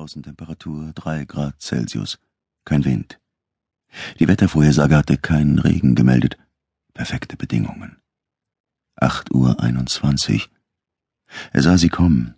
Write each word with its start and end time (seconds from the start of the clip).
Außentemperatur 0.00 0.92
drei 0.94 1.26
Grad 1.26 1.60
Celsius. 1.60 2.18
Kein 2.64 2.84
Wind. 2.86 3.20
Die 4.18 4.28
Wettervorhersage 4.28 4.96
hatte 4.96 5.18
keinen 5.18 5.58
Regen 5.58 5.94
gemeldet. 5.94 6.38
Perfekte 6.94 7.36
Bedingungen. 7.36 7.98
Acht 8.96 9.32
Uhr 9.34 9.60
einundzwanzig. 9.60 10.48
Er 11.52 11.62
sah 11.62 11.76
sie 11.76 11.90
kommen. 11.90 12.34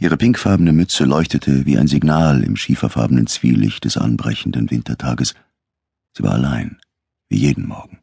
Ihre 0.00 0.16
pinkfarbene 0.16 0.72
Mütze 0.72 1.04
leuchtete 1.04 1.66
wie 1.66 1.78
ein 1.78 1.86
Signal 1.86 2.42
im 2.42 2.56
schieferfarbenen 2.56 3.28
Zwielicht 3.28 3.84
des 3.84 3.96
anbrechenden 3.96 4.70
Wintertages. 4.70 5.34
Sie 6.16 6.24
war 6.24 6.32
allein, 6.32 6.78
wie 7.28 7.38
jeden 7.38 7.66
Morgen. 7.66 8.00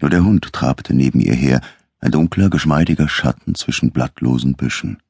Nur 0.00 0.10
der 0.10 0.24
Hund 0.24 0.52
trabte 0.52 0.92
neben 0.92 1.20
ihr 1.20 1.34
her, 1.34 1.62
ein 2.00 2.12
dunkler, 2.12 2.50
geschmeidiger 2.50 3.08
Schatten 3.08 3.54
zwischen 3.54 3.92
blattlosen 3.92 4.56
Büschen. 4.56 5.02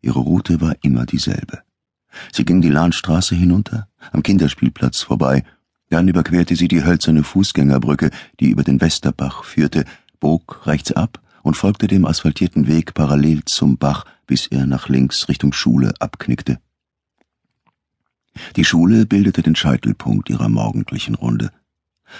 Ihre 0.00 0.20
Route 0.20 0.62
war 0.62 0.74
immer 0.82 1.04
dieselbe. 1.04 1.62
Sie 2.32 2.44
ging 2.44 2.60
die 2.60 2.68
Lahnstraße 2.68 3.34
hinunter, 3.34 3.88
am 4.12 4.22
Kinderspielplatz 4.22 5.02
vorbei, 5.02 5.44
dann 5.90 6.08
überquerte 6.08 6.56
sie 6.56 6.68
die 6.68 6.84
hölzerne 6.84 7.22
Fußgängerbrücke, 7.22 8.10
die 8.40 8.50
über 8.50 8.64
den 8.64 8.80
Westerbach 8.80 9.44
führte, 9.44 9.84
bog 10.18 10.66
rechts 10.66 10.92
ab 10.92 11.20
und 11.42 11.56
folgte 11.56 11.86
dem 11.86 12.04
asphaltierten 12.04 12.66
Weg 12.66 12.94
parallel 12.94 13.44
zum 13.44 13.78
Bach, 13.78 14.04
bis 14.26 14.46
er 14.46 14.66
nach 14.66 14.88
links 14.88 15.28
Richtung 15.28 15.52
Schule 15.52 15.92
abknickte. 16.00 16.58
Die 18.56 18.64
Schule 18.64 19.06
bildete 19.06 19.42
den 19.42 19.54
Scheitelpunkt 19.54 20.30
ihrer 20.30 20.48
morgendlichen 20.48 21.14
Runde. 21.14 21.50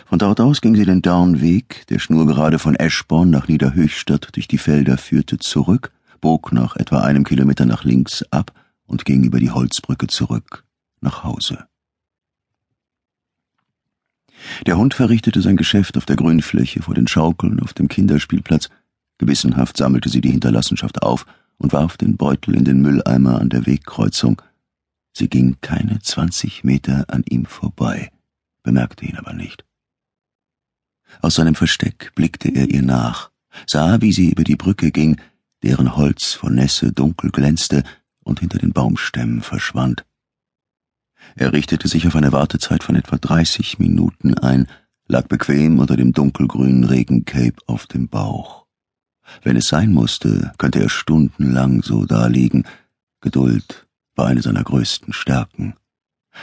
Von 0.07 0.19
dort 0.19 0.41
aus 0.41 0.61
ging 0.61 0.77
sie 0.77 0.85
den 0.85 1.03
Dornweg, 1.03 1.87
der 1.89 1.99
schnurgerade 1.99 2.59
von 2.59 2.75
Eschborn 2.75 3.31
nach 3.31 3.49
Niederhöchstadt 3.49 4.37
durch 4.37 4.49
die 4.49 4.59
Felder 4.59 4.99
führte, 4.99 5.39
zurück, 5.39 5.91
bog 6.21 6.53
nach 6.53 6.77
etwa 6.77 7.01
einem 7.01 7.25
Kilometer 7.25 7.67
nach 7.67 7.85
links 7.85 8.25
ab 8.31 8.53
und 8.87 9.05
ging 9.05 9.25
über 9.25 9.41
die 9.41 9.51
Holzbrücke 9.51 10.07
zurück 10.07 10.65
nach 11.01 11.25
Hause. 11.25 11.67
Der 14.67 14.77
Hund 14.77 14.95
verrichtete 14.95 15.41
sein 15.43 15.57
Geschäft 15.57 15.97
auf 15.97 16.07
der 16.07 16.17
Grünfläche 16.17 16.83
vor 16.83 16.95
den 16.95 17.07
Schaukeln 17.07 17.61
auf 17.61 17.73
dem 17.73 17.89
Kinderspielplatz. 17.89 18.69
Gewissenhaft 19.19 19.77
sammelte 19.77 20.09
sie 20.09 20.21
die 20.21 20.31
Hinterlassenschaft 20.31 21.03
auf 21.03 21.25
und 21.57 21.73
warf 21.73 21.97
den 21.97 22.17
Beutel 22.17 22.55
in 22.57 22.65
den 22.65 22.83
Mülleimer 22.83 23.41
an 23.41 23.49
der 23.49 23.65
Wegkreuzung. 23.65 24.43
Sie 25.13 25.29
ging 25.29 25.57
keine 25.61 26.01
zwanzig 26.01 26.65
Meter 26.65 27.05
an 27.09 27.23
ihm 27.29 27.47
vorbei, 27.47 28.11
bemerkte 28.63 29.07
ihn 29.07 29.17
aber 29.17 29.33
nicht. 29.33 29.65
Aus 31.23 31.37
seinem 31.37 31.55
Versteck 31.55 32.13
blickte 32.17 32.49
er 32.49 32.69
ihr 32.69 32.83
nach, 32.83 33.31
sah, 33.67 34.01
wie 34.01 34.13
sie 34.13 34.31
über 34.31 34.43
die 34.43 34.57
Brücke 34.57 34.91
ging, 34.91 35.21
deren 35.63 35.95
Holz 35.97 36.33
von 36.33 36.57
Nässe 36.57 36.93
dunkel 36.93 37.31
glänzte, 37.31 37.85
und 38.25 38.41
hinter 38.41 38.59
den 38.59 38.73
Baumstämmen 38.73 39.41
verschwand. 39.41 40.05
Er 41.37 41.53
richtete 41.53 41.89
sich 41.89 42.07
auf 42.07 42.17
eine 42.17 42.33
Wartezeit 42.33 42.83
von 42.83 42.97
etwa 42.97 43.17
dreißig 43.17 43.79
Minuten 43.79 44.37
ein, 44.39 44.67
lag 45.07 45.27
bequem 45.27 45.79
unter 45.79 45.97
dem 45.97 46.13
dunkelgrünen 46.13 46.85
Regencape 46.85 47.57
auf 47.67 47.87
dem 47.87 48.09
Bauch. 48.09 48.67
Wenn 49.43 49.57
es 49.57 49.69
sein 49.69 49.93
musste, 49.93 50.53
könnte 50.59 50.81
er 50.81 50.91
stundenlang 50.91 51.83
so 51.83 52.05
daliegen. 52.05 52.67
Geduld 53.21 53.87
war 54.15 54.27
eine 54.27 54.43
seiner 54.43 54.63
größten 54.63 55.13
Stärken. 55.13 55.75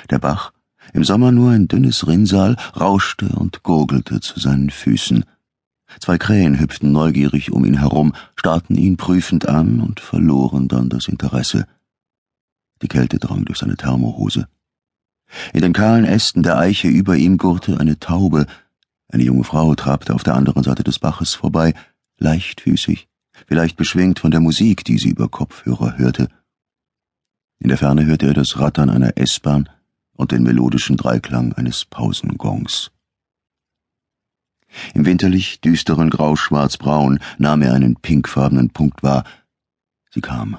Der 0.09 0.19
Bach, 0.19 0.51
im 0.93 1.03
Sommer 1.03 1.31
nur 1.31 1.51
ein 1.51 1.67
dünnes 1.67 2.07
Rinnsal, 2.07 2.55
rauschte 2.75 3.27
und 3.29 3.61
gurgelte 3.61 4.19
zu 4.19 4.39
seinen 4.39 4.71
Füßen. 4.71 5.25
Zwei 5.99 6.17
Krähen 6.17 6.59
hüpften 6.59 6.91
neugierig 6.91 7.51
um 7.51 7.65
ihn 7.65 7.79
herum, 7.79 8.13
starrten 8.35 8.75
ihn 8.75 8.97
prüfend 8.97 9.47
an 9.47 9.81
und 9.81 9.99
verloren 9.99 10.67
dann 10.67 10.89
das 10.89 11.07
Interesse. 11.07 11.65
Die 12.81 12.87
Kälte 12.87 13.19
drang 13.19 13.45
durch 13.45 13.59
seine 13.59 13.77
Thermohose. 13.77 14.47
In 15.53 15.61
den 15.61 15.73
kahlen 15.73 16.05
Ästen 16.05 16.43
der 16.43 16.57
Eiche 16.57 16.87
über 16.87 17.15
ihm 17.15 17.37
gurrte 17.37 17.79
eine 17.79 17.99
Taube. 17.99 18.45
Eine 19.09 19.23
junge 19.23 19.43
Frau 19.43 19.75
trabte 19.75 20.13
auf 20.13 20.23
der 20.23 20.35
anderen 20.35 20.63
Seite 20.63 20.83
des 20.83 20.99
Baches 20.99 21.33
vorbei, 21.33 21.73
leichtfüßig, 22.17 23.07
vielleicht 23.47 23.77
beschwingt 23.77 24.19
von 24.19 24.31
der 24.31 24.39
Musik, 24.39 24.83
die 24.83 24.97
sie 24.97 25.09
über 25.09 25.29
Kopfhörer 25.29 25.97
hörte. 25.97 26.27
In 27.59 27.69
der 27.69 27.77
Ferne 27.77 28.05
hörte 28.05 28.27
er 28.27 28.33
das 28.33 28.59
Rattern 28.59 28.89
einer 28.89 29.17
S-Bahn 29.17 29.69
und 30.13 30.31
den 30.31 30.43
melodischen 30.43 30.97
Dreiklang 30.97 31.53
eines 31.53 31.85
Pausengongs. 31.85 32.91
Im 34.93 35.05
winterlich 35.05 35.61
düsteren 35.61 36.09
Grau-Schwarz-Braun 36.09 37.19
nahm 37.37 37.61
er 37.61 37.73
einen 37.73 37.95
pinkfarbenen 37.95 38.71
Punkt 38.71 39.03
wahr. 39.03 39.23
Sie 40.09 40.21
kam. 40.21 40.57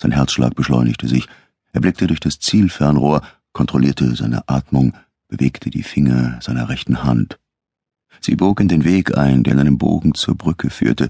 Sein 0.00 0.12
Herzschlag 0.12 0.54
beschleunigte 0.54 1.08
sich. 1.08 1.26
Er 1.72 1.80
blickte 1.80 2.06
durch 2.06 2.20
das 2.20 2.38
Zielfernrohr, 2.38 3.22
kontrollierte 3.52 4.14
seine 4.14 4.46
Atmung, 4.48 4.94
bewegte 5.28 5.70
die 5.70 5.82
Finger 5.82 6.38
seiner 6.42 6.68
rechten 6.68 7.02
Hand. 7.02 7.38
Sie 8.20 8.36
bog 8.36 8.60
in 8.60 8.68
den 8.68 8.84
Weg 8.84 9.16
ein, 9.16 9.42
der 9.42 9.54
in 9.54 9.60
einem 9.60 9.78
Bogen 9.78 10.14
zur 10.14 10.36
Brücke 10.36 10.68
führte. 10.70 11.08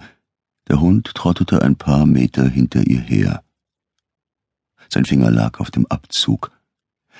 Der 0.69 0.81
Hund 0.81 1.15
trottete 1.15 1.63
ein 1.63 1.77
paar 1.77 2.07
Meter 2.07 2.49
hinter 2.49 2.87
ihr 2.87 3.01
her. 3.01 3.43
Sein 4.89 5.05
Finger 5.05 5.31
lag 5.31 5.59
auf 5.59 5.73
dem 5.73 5.87
Abzug. 5.87 6.53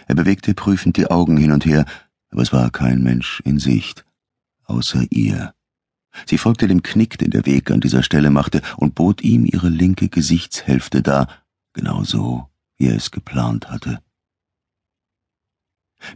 Er 0.07 0.15
bewegte 0.15 0.55
prüfend 0.55 0.97
die 0.97 1.11
Augen 1.11 1.37
hin 1.37 1.51
und 1.51 1.65
her, 1.65 1.85
aber 2.31 2.43
es 2.43 2.53
war 2.53 2.71
kein 2.71 3.03
Mensch 3.03 3.41
in 3.45 3.59
Sicht 3.59 4.07
außer 4.67 5.05
ihr. 5.11 5.55
Sie 6.25 6.39
folgte 6.39 6.67
dem 6.67 6.83
Knick, 6.83 7.19
den 7.19 7.31
der 7.31 7.47
Weg 7.47 7.71
an 7.71 7.81
dieser 7.81 8.03
Stelle 8.03 8.31
machte, 8.31 8.63
und 8.77 8.95
bot 8.95 9.23
ihm 9.23 9.45
ihre 9.45 9.69
linke 9.69 10.09
Gesichtshälfte 10.09 11.03
dar, 11.03 11.29
genau 11.73 12.05
so, 12.05 12.49
wie 12.79 12.87
er 12.87 12.97
es 12.97 13.11
geplant 13.11 13.69
hatte. 13.69 14.01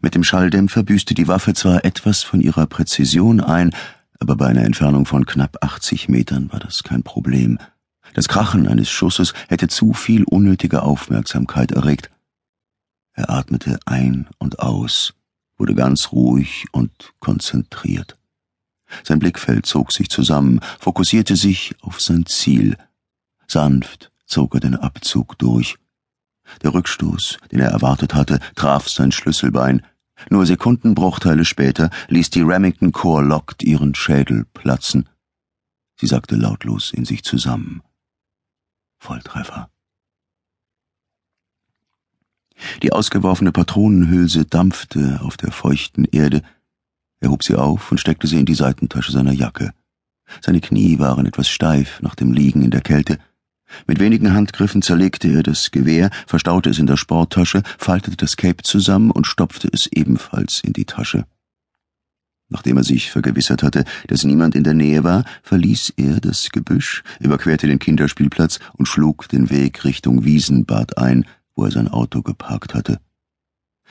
Mit 0.01 0.15
dem 0.15 0.25
Schalldämpfer 0.25 0.83
büßte 0.83 1.15
die 1.15 1.29
Waffe 1.29 1.55
zwar 1.55 1.85
etwas 1.85 2.23
von 2.23 2.41
ihrer 2.41 2.67
Präzision 2.67 3.41
ein, 3.41 3.75
aber 4.19 4.37
bei 4.37 4.47
einer 4.47 4.65
Entfernung 4.65 5.07
von 5.07 5.27
knapp 5.27 5.59
80 5.63 6.09
Metern 6.09 6.53
war 6.53 6.61
das 6.61 6.83
kein 6.83 7.03
Problem. 7.03 7.59
Das 8.15 8.29
Krachen 8.29 8.67
eines 8.67 8.91
Schusses 8.91 9.33
hätte 9.49 9.69
zu 9.69 9.93
viel 9.93 10.25
unnötige 10.25 10.83
Aufmerksamkeit 10.83 11.73
erregt. 11.73 12.11
Er 13.15 13.31
atmete 13.31 13.79
ein 13.87 14.29
und 14.39 14.61
aus, 14.61 15.15
wurde 15.57 15.75
ganz 15.75 16.13
ruhig 16.13 16.67
und 16.73 17.13
konzentriert. 17.21 18.20
Sein 19.05 19.19
Blickfeld 19.19 19.67
zog 19.67 19.93
sich 19.93 20.09
zusammen, 20.09 20.61
fokussierte 20.79 21.37
sich 21.37 21.75
auf 21.81 22.01
sein 22.01 22.27
Ziel. 22.27 22.77
Sanft 23.47 24.11
zog 24.27 24.55
er 24.55 24.61
den 24.61 24.77
Abzug 24.77 25.39
durch. 25.39 25.77
Der 26.63 26.75
Rückstoß, 26.75 27.39
den 27.53 27.61
er 27.61 27.71
erwartet 27.71 28.15
hatte, 28.15 28.41
traf 28.55 28.89
sein 28.89 29.13
Schlüsselbein. 29.13 29.83
Nur 30.29 30.45
Sekundenbruchteile 30.47 31.45
später 31.45 31.91
ließ 32.09 32.31
die 32.31 32.43
Remington 32.43 32.93
Core 32.93 33.25
Locked 33.25 33.63
ihren 33.63 33.95
Schädel 33.95 34.45
platzen. 34.53 35.09
Sie 35.97 36.07
sagte 36.07 36.37
lautlos 36.37 36.93
in 36.93 37.05
sich 37.05 37.23
zusammen. 37.25 37.83
Volltreffer. 38.99 39.71
Die 42.83 42.93
ausgeworfene 42.93 43.53
Patronenhülse 43.53 44.45
dampfte 44.45 45.21
auf 45.23 45.37
der 45.37 45.51
feuchten 45.51 46.05
Erde, 46.05 46.43
er 47.21 47.31
hob 47.31 47.45
sie 47.45 47.55
auf 47.55 47.91
und 47.91 47.99
steckte 47.99 48.27
sie 48.27 48.41
in 48.41 48.47
die 48.47 48.55
Seitentasche 48.55 49.13
seiner 49.13 49.33
Jacke. 49.33 49.73
Seine 50.41 50.61
Knie 50.61 50.99
waren 50.99 51.27
etwas 51.27 51.49
steif 51.49 52.01
nach 52.01 52.15
dem 52.15 52.33
Liegen 52.33 52.63
in 52.63 52.71
der 52.71 52.81
Kälte. 52.81 53.19
Mit 53.87 54.01
wenigen 54.01 54.35
Handgriffen 54.35 54.83
zerlegte 54.83 55.29
er 55.29 55.43
das 55.43 55.71
Gewehr, 55.71 56.11
verstaute 56.27 56.71
es 56.71 56.79
in 56.79 56.87
der 56.87 56.97
Sporttasche, 56.97 57.63
faltete 57.79 58.17
das 58.17 58.37
Cape 58.37 58.63
zusammen 58.63 59.11
und 59.11 59.27
stopfte 59.27 59.69
es 59.73 59.87
ebenfalls 59.87 60.61
in 60.65 60.73
die 60.73 60.87
Tasche. 60.87 61.25
Nachdem 62.49 62.79
er 62.79 62.85
sich 62.85 63.13
vergewissert 63.13 63.63
hatte, 63.63 63.85
dass 64.09 64.25
niemand 64.25 64.57
in 64.57 64.65
der 64.65 64.75
Nähe 64.75 65.05
war, 65.05 65.25
verließ 65.45 65.95
er 65.97 66.21
das 66.21 66.51
Gebüsch, 66.51 67.05
überquerte 67.21 67.69
den 67.69 67.79
Kinderspielplatz 67.79 68.59
und 68.73 68.87
schlug 68.87 69.29
den 69.29 69.51
Weg 69.51 69.85
Richtung 69.85 70.25
Wiesenbad 70.25 70.99
ein, 70.99 71.27
wo 71.55 71.65
er 71.65 71.71
sein 71.71 71.87
Auto 71.87 72.23
geparkt 72.23 72.75
hatte. 72.75 72.99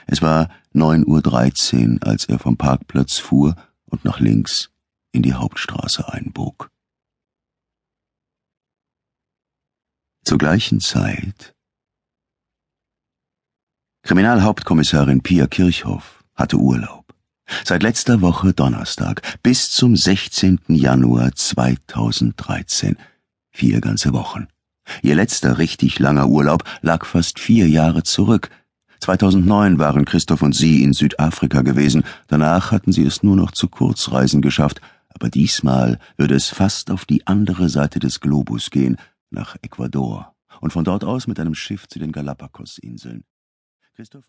Es 0.07 0.21
war 0.21 0.49
neun 0.73 1.05
Uhr 1.05 1.21
dreizehn, 1.21 2.01
als 2.01 2.25
er 2.25 2.39
vom 2.39 2.57
Parkplatz 2.57 3.17
fuhr 3.17 3.55
und 3.85 4.05
nach 4.05 4.19
links 4.19 4.69
in 5.11 5.23
die 5.23 5.33
Hauptstraße 5.33 6.11
einbog. 6.11 6.69
Zur 10.23 10.37
gleichen 10.37 10.79
Zeit 10.79 11.55
Kriminalhauptkommissarin 14.03 15.21
Pia 15.21 15.47
Kirchhoff 15.47 16.23
hatte 16.35 16.57
Urlaub. 16.57 17.05
Seit 17.63 17.83
letzter 17.83 18.21
Woche 18.21 18.53
Donnerstag 18.53 19.21
bis 19.43 19.71
zum 19.71 19.95
16. 19.95 20.59
Januar 20.67 21.33
2013. 21.33 22.97
Vier 23.51 23.81
ganze 23.81 24.13
Wochen. 24.13 24.47
Ihr 25.01 25.15
letzter 25.15 25.57
richtig 25.57 25.99
langer 25.99 26.27
Urlaub 26.27 26.63
lag 26.81 27.05
fast 27.05 27.39
vier 27.39 27.67
Jahre 27.67 28.03
zurück, 28.03 28.49
2009 28.99 29.79
waren 29.79 30.05
Christoph 30.05 30.41
und 30.41 30.53
sie 30.53 30.83
in 30.83 30.93
Südafrika 30.93 31.61
gewesen, 31.61 32.03
danach 32.27 32.71
hatten 32.71 32.91
sie 32.91 33.05
es 33.05 33.23
nur 33.23 33.35
noch 33.35 33.51
zu 33.51 33.67
Kurzreisen 33.67 34.41
geschafft, 34.41 34.81
aber 35.09 35.29
diesmal 35.29 35.99
würde 36.17 36.35
es 36.35 36.49
fast 36.49 36.91
auf 36.91 37.05
die 37.05 37.25
andere 37.27 37.69
Seite 37.69 37.99
des 37.99 38.19
Globus 38.19 38.69
gehen, 38.69 38.97
nach 39.29 39.55
Ecuador, 39.61 40.35
und 40.61 40.71
von 40.71 40.83
dort 40.83 41.03
aus 41.03 41.27
mit 41.27 41.39
einem 41.39 41.55
Schiff 41.55 41.87
zu 41.87 41.99
den 41.99 42.11
Galapagos-Inseln. 42.11 43.23
Christoph 43.95 44.27